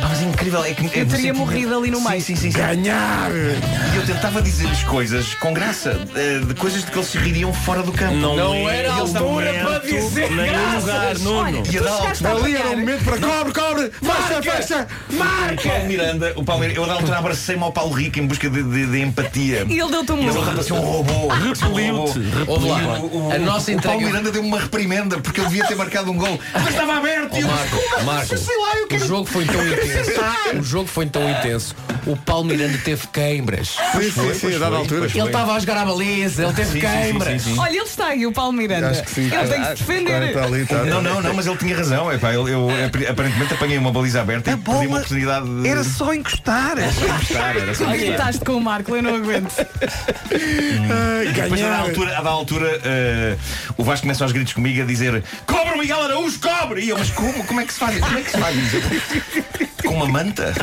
Ah, 0.00 0.06
mas 0.10 0.20
é 0.20 0.24
incrível. 0.24 0.64
É 0.64 0.72
que, 0.74 0.98
Eu 0.98 1.06
teria 1.06 1.34
morrido 1.34 1.76
ali 1.76 1.90
no 1.90 1.98
Sim, 1.98 2.08
meio. 2.08 2.20
Sim, 2.22 2.36
sim, 2.36 2.50
sim. 2.52 2.58
Ganhar! 2.58 3.30
E 3.32 3.96
eu 3.96 4.06
tentava 4.06 4.40
dizer-lhes 4.40 4.84
coisas 4.84 5.34
com 5.34 5.52
graça, 5.52 6.00
eh, 6.14 6.38
de 6.38 6.54
coisas 6.54 6.84
de 6.84 6.90
que 6.92 6.96
eles 6.98 7.08
se 7.08 7.18
ririam 7.18 7.52
fora 7.52 7.82
do 7.82 7.90
campo. 7.92 8.14
Não 8.14 8.54
é 8.54 8.76
era 8.76 8.92
altura 8.92 9.52
não- 9.52 9.64
para 9.70 9.78
dizer 9.80 10.30
Nem 10.30 10.50
o 10.50 10.80
lugar, 10.80 11.18
Nuno. 11.18 11.38
Olha, 11.40 11.58
E 11.60 11.64
chegaste 11.66 12.26
a 12.26 12.30
Ali 12.30 12.54
era 12.56 12.68
o 12.70 12.76
momento 12.78 13.04
para 13.04 13.18
cobre, 13.18 13.52
cobre! 13.52 13.67
Festa, 13.78 14.42
festa! 14.42 14.88
O 15.12 15.62
Paulo 15.68 15.84
Miranda, 15.86 16.32
o 16.36 16.44
Paulo 16.44 16.60
Miranda, 16.62 16.78
eu 16.80 16.84
a 16.84 16.86
dar 16.88 16.94
altura 16.94 17.18
abracei-me 17.18 17.62
ao 17.62 17.72
Paulo 17.72 17.92
Rico 17.92 18.18
em 18.18 18.26
busca 18.26 18.48
de, 18.50 18.62
de- 18.62 18.86
de 18.86 19.00
empatia. 19.00 19.64
E 19.68 19.78
ele 19.78 19.90
deu-te 19.90 20.12
um 20.12 20.22
Mas 20.22 20.34
ele 20.36 20.44
parecia 20.44 20.74
um 20.74 20.80
robô. 20.80 21.12
um. 21.12 21.28
Repeliu-te. 21.28 22.18
O- 22.46 23.28
o- 23.28 23.32
a 23.32 23.38
nossa 23.38 23.70
o 23.72 23.80
Paulo 23.80 23.98
entrega. 23.98 23.98
Miranda 23.98 24.30
deu-me 24.32 24.48
uma 24.48 24.58
reprimenda 24.60 25.18
porque 25.20 25.40
ele 25.40 25.48
devia 25.48 25.66
ter 25.66 25.74
marcado 25.76 26.10
um 26.10 26.16
gol. 26.16 26.38
Mas 26.52 26.68
estava 26.68 26.96
aberto 26.96 27.36
e 27.36 27.40
eu. 27.40 27.46
Marco, 27.48 28.04
Marco, 28.04 28.36
Sei 28.36 28.56
lá, 28.56 28.76
eu 28.78 28.84
o 28.84 28.88
quero. 28.88 29.06
jogo 29.06 29.24
foi 29.26 29.44
tão 29.44 29.62
intenso. 29.66 30.58
O 30.58 30.62
jogo 30.62 30.88
foi 30.88 31.06
tão 31.06 31.30
intenso. 31.30 31.74
O 32.06 32.16
Paulo 32.16 32.44
Miranda 32.44 32.78
teve 32.84 33.06
queimbras. 33.08 33.76
Sim, 33.92 34.10
sim, 34.10 34.34
sim, 34.34 34.54
a 34.56 34.58
dada 34.58 34.76
altura. 34.76 35.06
Ele 35.06 35.18
estava 35.26 35.52
a 35.54 35.58
jogar 35.58 35.76
a 35.78 35.84
baliza, 35.84 36.44
ele 36.44 36.52
teve 36.54 36.80
queimbras. 36.80 37.42
Olha, 37.58 37.70
ele 37.70 37.80
está 37.82 38.06
aí, 38.08 38.26
o 38.26 38.32
Paulo 38.32 38.52
Miranda. 38.52 38.88
Acho 38.90 39.02
que 39.02 39.10
sim. 39.10 39.22
Ele 39.32 39.46
tem 39.48 39.60
que 39.62 39.66
se 39.68 39.74
defender. 39.74 40.34
Não, 40.88 41.02
não, 41.02 41.20
não, 41.20 41.34
mas 41.34 41.46
ele 41.46 41.56
tinha 41.56 41.76
razão. 41.76 42.10
Epá, 42.12 42.32
eu, 42.32 42.48
eu, 42.48 42.68
aparentemente 43.10 43.52
apanhei 43.52 43.67
apanhei 43.68 43.78
uma 43.78 43.92
baliza 43.92 44.22
aberta 44.22 44.50
A 44.50 44.54
e 44.54 44.56
perdi 44.56 44.86
uma 44.86 44.96
oportunidade 44.96 45.46
de. 45.46 45.68
Era 45.68 45.84
só 45.84 46.14
encostar. 46.14 46.78
encostar, 46.78 47.56
era 47.56 47.74
só 47.74 47.84
encostar. 47.84 47.96
Irritaste 47.96 48.44
com 48.44 48.52
o 48.52 48.60
Marco, 48.60 48.96
eu 48.96 49.02
não 49.02 49.16
aguento. 49.16 49.54
Ai, 49.60 51.32
Depois, 51.32 51.60
da 51.60 51.78
altura, 51.78 52.18
a 52.18 52.22
da 52.22 52.30
altura 52.30 52.80
eh, 52.84 53.36
o 53.76 53.84
Vasco 53.84 54.02
começa 54.02 54.24
aos 54.24 54.32
gritos 54.32 54.54
comigo 54.54 54.82
a 54.82 54.84
dizer 54.84 55.22
Cobre 55.46 55.74
o 55.74 55.78
Miguel 55.78 56.02
Araújo, 56.02 56.38
cobre! 56.40 56.82
E 56.82 56.88
eu, 56.88 56.98
mas 56.98 57.10
como? 57.10 57.44
Como 57.44 57.60
é 57.60 57.64
que 57.64 57.72
se 57.72 57.78
faz? 57.78 57.98
Como 58.00 58.18
é 58.18 58.22
que 58.22 58.30
se 58.30 58.38
faz 58.38 58.56
isso? 58.56 58.76
Com 59.86 59.94
uma 59.94 60.06
manta? 60.06 60.54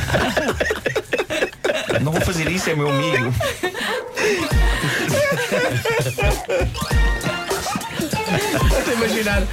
Não 2.02 2.12
vou 2.12 2.22
fazer 2.22 2.50
isso, 2.50 2.70
é 2.70 2.76
meu 2.76 2.90
amigo. 2.90 3.34
Estou 8.80 8.94
a 8.94 8.98
imaginar 8.98 9.44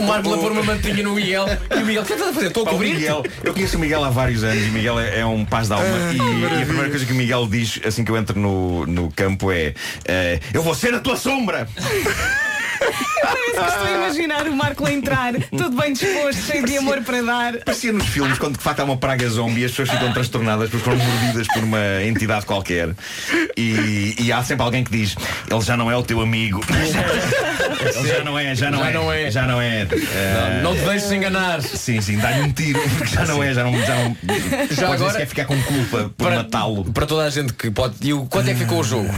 o 0.00 0.06
Marco 0.06 0.34
a 0.34 0.38
pôr 0.38 0.52
uma 0.52 0.62
mantinha 0.62 1.02
no 1.02 1.14
Miguel 1.14 1.46
e 1.70 1.82
o 1.82 1.86
Miguel, 1.86 2.02
o 2.02 2.06
que 2.06 2.12
é 2.12 2.16
que 2.16 2.22
estás 2.22 2.30
a 2.30 2.34
fazer? 2.34 2.46
Estou 2.48 2.66
a 2.66 2.70
cobrir? 2.70 2.94
Miguel, 2.94 3.22
eu 3.44 3.52
conheço 3.52 3.76
o 3.76 3.80
Miguel 3.80 4.04
há 4.04 4.10
vários 4.10 4.42
anos 4.42 4.66
e 4.66 4.70
o 4.70 4.72
Miguel 4.72 4.98
é, 4.98 5.20
é 5.20 5.26
um 5.26 5.44
paz 5.44 5.68
de 5.68 5.74
alma. 5.74 5.86
e, 6.12 6.16
e 6.16 6.62
a 6.62 6.66
primeira 6.66 6.90
coisa 6.90 7.04
que 7.04 7.12
o 7.12 7.16
Miguel 7.16 7.46
diz 7.46 7.80
assim 7.84 8.04
que 8.04 8.10
eu 8.10 8.16
entro 8.16 8.38
no, 8.38 8.86
no 8.86 9.10
campo 9.12 9.52
é 9.52 9.74
eh, 10.04 10.40
Eu 10.52 10.62
vou 10.62 10.74
ser 10.74 10.94
a 10.94 11.00
tua 11.00 11.16
sombra! 11.16 11.68
Parece 13.30 13.76
que 13.76 13.82
estou 13.82 13.86
a 13.86 13.90
imaginar 13.90 14.46
o 14.48 14.56
Marco 14.56 14.86
a 14.86 14.92
entrar, 14.92 15.32
tudo 15.50 15.70
bem 15.76 15.92
disposto, 15.92 16.42
cheio 16.42 16.64
de 16.64 16.76
amor 16.78 17.00
para 17.02 17.22
dar. 17.22 17.56
Parecia 17.64 17.92
nos 17.92 18.06
filmes 18.06 18.38
quando 18.38 18.56
de 18.56 18.62
facto 18.62 18.80
há 18.80 18.84
uma 18.84 18.96
praga 18.96 19.28
zombie 19.28 19.62
e 19.62 19.64
as 19.64 19.70
pessoas 19.72 19.90
ficam 19.90 20.12
transtornadas 20.12 20.70
porque 20.70 20.84
foram 20.84 20.98
mordidas 20.98 21.46
por 21.48 21.62
uma 21.64 22.02
entidade 22.04 22.46
qualquer. 22.46 22.94
E, 23.56 24.14
e 24.18 24.32
há 24.32 24.42
sempre 24.42 24.64
alguém 24.64 24.84
que 24.84 24.90
diz, 24.90 25.14
ele 25.50 25.60
já 25.60 25.76
não 25.76 25.90
é 25.90 25.96
o 25.96 26.02
teu 26.02 26.20
amigo. 26.20 26.60
ele 27.80 28.08
já 28.08 28.24
não 28.24 28.38
é, 28.38 28.54
já 28.54 28.70
não 28.70 28.78
Já 28.80 28.88
é. 28.88 28.92
não 28.94 29.12
é. 29.12 29.30
Já 29.30 29.46
não 29.46 29.60
é. 29.60 29.82
Eh, 29.90 30.60
Não 30.62 30.74
te 30.74 30.82
deixes 30.82 31.10
enganar. 31.12 31.62
Sim, 31.62 32.00
sim, 32.00 32.18
dá-lhe 32.18 32.42
um 32.42 32.52
tiro, 32.52 32.80
porque 32.80 33.14
já 33.14 33.24
não 33.26 33.42
é, 33.42 33.52
já 33.54 33.64
não, 33.64 33.72
já 33.80 33.94
não 33.96 34.16
Já 34.70 34.86
pode 34.88 35.02
agora- 35.02 35.18
quer 35.18 35.26
ficar 35.26 35.44
com 35.44 35.60
culpa 35.62 36.10
por 36.16 36.30
matá-lo. 36.32 36.84
para 36.92 37.06
toda 37.06 37.24
a 37.24 37.30
gente 37.30 37.52
que 37.52 37.70
pode. 37.70 37.94
E 38.00 38.12
o, 38.12 38.26
quanto 38.26 38.48
é 38.50 38.52
que 38.54 38.60
ficou 38.60 38.80
o 38.80 38.84
jogo? 38.84 39.08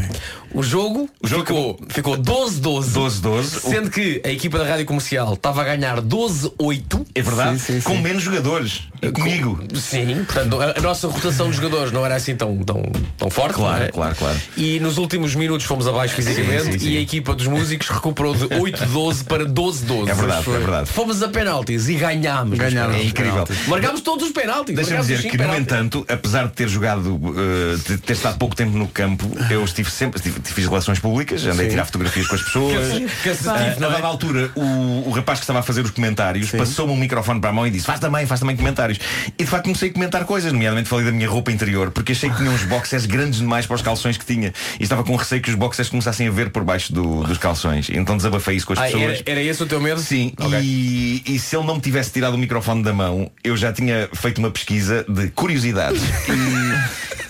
O 0.55 0.63
jogo, 0.63 1.09
O 1.23 1.27
jogo 1.27 1.47
ficou, 1.47 1.81
ficou 1.89 2.17
12-12. 2.19 2.91
12-12. 2.93 3.43
Sendo 3.71 3.91
que 3.91 4.02
a 4.25 4.29
equipa 4.31 4.59
da 4.59 4.67
rádio 4.67 4.87
comercial 4.87 5.35
estava 5.35 5.63
a 5.63 5.65
ganhar 5.65 6.01
12-8. 6.01 7.07
É 7.15 7.23
verdade? 7.23 7.59
Sim, 7.59 7.75
sim, 7.75 7.81
sim. 7.81 7.89
Com 7.89 7.97
menos 7.99 8.23
jogadores. 8.23 8.83
Comigo. 9.11 9.59
Sim, 9.75 10.25
portanto, 10.25 10.61
a, 10.61 10.79
a 10.79 10.81
nossa 10.81 11.09
rotação 11.09 11.51
de 11.51 11.57
jogadores 11.57 11.93
não 11.93 12.05
era 12.07 12.15
assim 12.15 12.37
tão, 12.37 12.57
tão, 12.59 12.83
tão 13.19 13.31
forte. 13.31 13.55
Claro, 13.55 13.85
é? 13.85 13.89
claro, 13.89 14.15
claro. 14.15 14.39
E 14.57 14.79
nos 14.81 14.99
últimos 14.99 15.35
minutos 15.35 15.67
fomos 15.67 15.87
abaixo 15.89 16.15
fisicamente 16.15 16.65
Sim, 16.65 16.73
sim, 16.73 16.79
sim. 16.79 16.91
e 16.91 16.97
a 16.99 17.01
equipa 17.01 17.35
dos 17.35 17.47
músicos 17.47 17.89
recuperou 17.89 18.35
de 18.35 18.45
8-12 18.47 19.25
para 19.25 19.45
12-12. 19.45 20.09
É 20.09 20.15
verdade, 20.15 20.49
é 20.51 20.59
verdade. 20.59 20.89
Fomos 20.91 21.23
a 21.23 21.29
penaltis 21.29 21.89
e 21.89 21.95
ganhámos. 21.95 22.59
Ganhámos. 22.59 22.97
É 22.97 23.03
incrível. 23.03 23.45
Marcámos 23.67 24.01
todos 24.03 24.27
os 24.27 24.33
penaltis. 24.33 24.75
Deixa-me 24.77 25.01
dizer 25.01 25.23
que, 25.23 25.37
no 25.37 25.39
penaltis. 25.39 25.63
entanto, 25.63 26.05
apesar 26.09 26.47
de 26.47 26.53
ter 26.53 26.69
jogado, 26.69 27.15
uh, 27.17 27.79
de 27.87 27.99
ter 27.99 28.13
estado 28.13 28.39
pouco 28.39 28.55
tempo 28.55 28.77
no 28.77 28.87
campo, 28.89 29.27
eu 29.51 29.65
estive 29.65 29.91
sempre, 29.91 30.19
estive- 30.19 30.41
fiz 30.45 30.67
relações 30.67 30.99
públicas, 30.99 31.45
andei 31.47 31.67
a 31.67 31.71
tirar 31.71 31.85
fotografias 31.87 32.27
com 32.27 32.35
as 32.37 32.43
pessoas. 32.43 32.89
Cansativo, 33.23 33.51
Ah, 33.77 33.81
não 33.81 33.89
a 33.89 33.91
é? 33.91 33.95
dada 33.95 34.07
altura, 34.07 34.51
o, 34.55 35.09
o 35.09 35.11
rapaz 35.11 35.39
que 35.39 35.45
estava 35.45 35.59
a 35.61 35.63
fazer 35.63 35.83
os 35.85 35.91
comentários 35.91 36.51
passou-me 36.51 36.93
um 36.93 36.97
microfone 36.97 37.41
para 37.41 37.51
a 37.51 37.53
mão 37.53 37.67
e 37.67 37.71
disse: 37.71 37.87
Faz 37.87 37.99
também, 38.01 38.27
faz 38.27 38.41
também 38.41 38.57
comentários. 38.99 39.33
E 39.39 39.45
de 39.45 39.51
facto 39.51 39.65
comecei 39.65 39.91
a 39.91 39.93
comentar 39.93 40.25
coisas, 40.25 40.53
nomeadamente 40.53 40.89
falei 40.89 41.05
da 41.05 41.13
minha 41.13 41.29
roupa 41.29 41.51
interior, 41.51 41.91
porque 41.91 42.13
achei 42.13 42.31
que 42.31 42.37
tinha 42.37 42.51
uns 42.51 42.63
boxers 42.65 43.07
grandes 43.07 43.39
demais 43.41 43.67
para 43.67 43.77
os 43.77 43.83
calções 43.83 44.17
que 44.17 44.25
tinha. 44.25 44.53
E 44.79 44.83
estava 44.83 45.03
com 45.05 45.15
receio 45.17 45.41
que 45.43 45.51
os 45.51 45.57
boxers 45.57 45.89
começassem 45.89 46.29
a 46.29 46.31
ver 46.31 46.51
por 46.51 46.65
baixo 46.65 46.93
do- 46.93 47.23
dos 47.25 47.39
calções. 47.39 47.89
Então 47.91 48.17
desabafei 48.17 48.57
isso 48.57 48.67
com 48.67 48.73
as 48.75 48.79
Ah, 48.79 48.83
pessoas. 48.85 49.03
era, 49.03 49.23
era 49.27 49.43
esse 49.43 49.63
o 49.63 49.67
teu 49.67 49.81
medo? 49.81 50.01
Sim, 50.01 50.33
Ok. 50.39 50.59
e, 50.63 51.23
e 51.27 51.39
se 51.39 51.57
ele 51.57 51.67
não 51.67 51.77
me 51.77 51.81
tivesse 51.81 52.11
tirado 52.13 52.35
o 52.35 52.39
microfone 52.39 52.83
da 52.83 52.93
mão, 52.93 53.31
eu 53.43 53.57
já 53.57 53.73
tinha 53.73 54.09
feito 54.13 54.39
uma 54.39 54.51
pesquisa 54.51 55.05
de 55.09 55.29
curiosidades. 55.29 56.03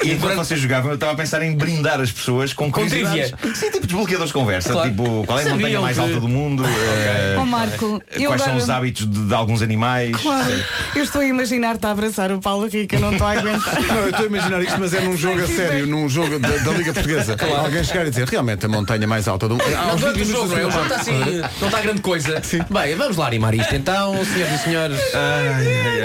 E, 0.05 0.09
e 0.09 0.13
enquanto 0.15 0.35
vocês 0.35 0.59
jogavam, 0.59 0.91
eu 0.91 0.95
estava 0.97 1.13
a 1.13 1.15
pensar 1.15 1.43
em 1.43 1.55
brindar 1.57 2.01
as 2.01 2.11
pessoas 2.11 2.53
com, 2.53 2.65
Com 2.73 2.81
curiosidades. 2.89 3.33
Sim, 3.55 3.71
tipo 3.71 3.87
desbloqueadores 3.87 4.31
de 4.31 4.33
conversa. 4.35 4.73
Claro. 4.73 4.91
Tipo, 4.91 5.25
qual 5.25 5.39
é 5.39 5.43
a 5.49 5.55
montanha 5.55 5.81
mais 5.81 5.97
que- 5.97 6.03
alta 6.03 6.19
do 6.21 6.29
mundo? 6.29 6.65
Eh, 6.67 7.37
Ó 7.39 7.45
Marco, 7.47 8.03
eu 8.11 8.27
quais 8.31 8.43
são 8.43 8.51
agora- 8.51 8.57
os 8.65 8.69
hábitos 8.69 9.09
de, 9.09 9.27
de 9.29 9.33
alguns 9.35 9.63
animais? 9.63 10.17
Claro, 10.17 10.53
eu 10.97 11.05
estou 11.05 11.21
a 11.21 11.25
imaginar-te 11.53 11.87
a 11.87 11.91
abraçar 11.91 12.33
o 12.33 12.41
Paulo 12.41 12.67
Rico, 12.67 12.95
eu 12.95 13.01
não 13.01 13.13
estou 13.13 13.27
a 13.27 13.33
aguentar. 13.33 13.83
Não, 13.83 13.97
eu 13.97 14.09
estou 14.11 14.25
a 14.25 14.27
imaginar 14.27 14.63
isto, 14.63 14.81
mas 14.81 14.95
é 14.95 15.01
num 15.01 15.17
jogo 15.17 15.43
a 15.43 15.47
sério, 15.47 15.87
num 15.87 16.09
jogo 16.09 16.39
da, 16.39 16.49
da 16.49 16.73
Liga 16.73 16.93
Portuguesa. 16.93 17.37
Alguém 17.59 17.85
chegar 17.85 18.07
e 18.07 18.11
dizer 18.11 18.29
realmente 18.29 18.65
a 18.65 18.69
montanha 18.69 19.07
mais 19.07 19.29
alta 19.29 19.49
do 19.49 19.55
mundo. 19.55 19.71
Não, 19.71 19.97
durante 19.97 20.23
o 20.23 20.25
jogo, 20.25 20.49
não 20.49 20.59
é? 20.59 20.67
O 20.67 20.71
jogo 20.71 20.85
está 20.85 20.97
assim, 20.97 21.41
não 21.61 21.69
está 21.69 21.81
grande 21.81 22.01
coisa. 22.01 22.43
Bem, 22.71 22.95
vamos 22.97 23.17
lá 23.17 23.27
animar 23.27 23.55
isto 23.55 23.75
então, 23.75 24.15
senhoras 24.25 24.61
e 24.61 24.65
senhores. 24.65 24.99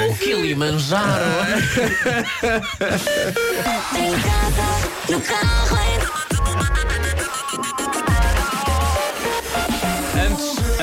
O 0.10 0.16
Kilimanjaro. 0.18 1.24
Em 3.98 4.12
casa, 4.12 4.68
no 5.10 5.22
carro, 5.22 5.78
em 5.78 6.07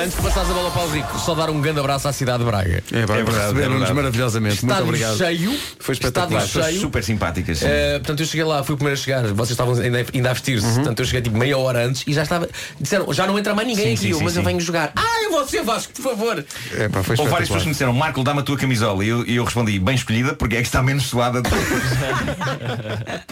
Antes, 0.04 0.16
de 0.18 0.22
passares 0.22 0.50
a 0.50 0.52
bola 0.52 0.70
para 0.70 0.82
o 0.82 0.90
Rico, 0.90 1.18
só 1.18 1.34
dar 1.34 1.48
um 1.48 1.62
grande 1.62 1.80
abraço 1.80 2.06
à 2.06 2.12
cidade 2.12 2.40
de 2.40 2.44
Braga. 2.44 2.82
É, 2.92 2.98
É 2.98 3.06
verdade, 3.06 3.24
receberam-nos 3.24 3.54
é 3.54 3.68
verdade. 3.68 3.94
maravilhosamente. 3.94 4.54
Muito 4.56 4.64
Estádio 4.66 4.84
obrigado. 4.84 5.16
cheio. 5.16 5.58
Foi 5.78 5.92
espetacular. 5.94 6.44
Estádio 6.44 6.68
cheio. 6.68 6.80
Super 6.82 7.02
simpáticas. 7.04 7.58
sim. 7.60 7.64
Eh, 7.66 7.98
portanto, 8.00 8.20
eu 8.20 8.26
cheguei 8.26 8.44
lá, 8.44 8.62
fui 8.62 8.74
o 8.74 8.76
primeiro 8.76 9.00
a 9.00 9.02
chegar, 9.02 9.22
vocês 9.28 9.50
estavam 9.52 9.74
ainda, 9.80 10.04
ainda 10.12 10.30
a 10.30 10.32
vestir-se, 10.34 10.74
portanto, 10.74 10.98
eu 11.00 11.04
cheguei 11.06 11.22
tipo 11.22 11.38
meia 11.38 11.56
hora 11.56 11.86
antes 11.86 12.04
e 12.06 12.12
já 12.12 12.22
estava. 12.22 12.46
Disseram, 12.78 13.10
já 13.14 13.26
não 13.26 13.38
entra 13.38 13.54
mais 13.54 13.66
ninguém 13.66 13.86
Sim, 13.86 13.92
aqui, 13.94 14.02
sim, 14.02 14.10
eu, 14.10 14.18
sim, 14.18 14.24
mas 14.24 14.36
eu 14.36 14.42
venho 14.42 14.60
jogar. 14.60 14.92
Ah, 14.94 15.22
eu 15.22 15.30
vou 15.30 15.48
ser 15.48 15.62
Vasco, 15.64 15.90
por 15.94 16.02
favor. 16.02 16.44
É, 16.76 16.88
pá, 16.90 17.02
foi 17.02 17.16
Houve 17.18 17.30
várias 17.30 17.48
pessoas 17.48 17.64
me 17.64 17.72
disseram, 17.72 17.94
Marco, 17.94 18.22
dá-me 18.22 18.40
a 18.40 18.42
tua 18.42 18.58
camisola. 18.58 19.02
E 19.02 19.08
eu, 19.08 19.24
e 19.26 19.36
eu 19.36 19.44
respondi, 19.44 19.78
bem 19.78 19.94
escolhida, 19.94 20.34
porque 20.34 20.56
é 20.56 20.60
que 20.60 20.66
está 20.66 20.82
menos 20.82 21.04
suada. 21.04 21.40
de 21.40 21.48
todas." 21.48 21.64